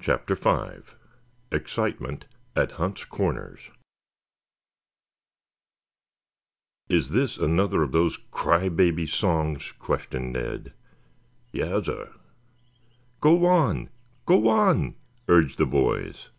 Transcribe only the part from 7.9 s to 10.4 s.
those cry baby songs?" questioned